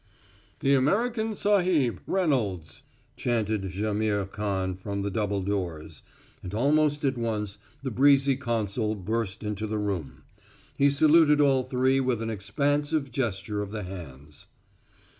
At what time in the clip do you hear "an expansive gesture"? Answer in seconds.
12.23-13.61